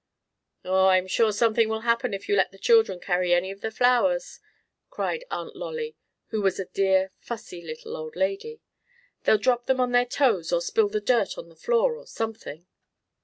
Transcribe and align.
"Oh, 0.65 0.87
I'm 0.87 1.05
sure 1.05 1.31
something 1.31 1.69
will 1.69 1.81
happen 1.81 2.11
if 2.11 2.27
you 2.27 2.35
let 2.35 2.51
the 2.51 2.57
children 2.57 2.99
carry 2.99 3.35
any 3.35 3.51
of 3.51 3.61
the 3.61 3.69
flowers!" 3.69 4.39
cried 4.89 5.23
Aunt 5.29 5.55
Lolly, 5.55 5.95
who 6.29 6.41
was 6.41 6.59
a 6.59 6.65
dear, 6.65 7.11
fussy 7.19 7.61
little 7.61 7.95
old 7.95 8.15
lady. 8.15 8.61
"They'll 9.25 9.37
drop 9.37 9.67
them 9.67 9.79
on 9.79 9.91
their 9.91 10.07
toes, 10.07 10.51
or 10.51 10.59
spill 10.59 10.89
the 10.89 11.01
dirt 11.01 11.37
on 11.37 11.49
the 11.49 11.55
floor 11.55 11.97
or 11.97 12.07
something." 12.07 12.65